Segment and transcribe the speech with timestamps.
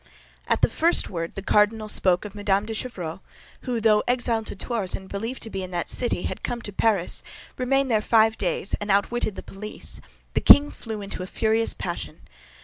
[0.47, 2.65] At the first word the cardinal spoke of Mme.
[2.65, 6.59] de Chevreuse—who, though exiled to Tours and believed to be in that city, had come
[6.63, 7.21] to Paris,
[7.55, 12.21] remained there five days, and outwitted the police—the king flew into a furious passion.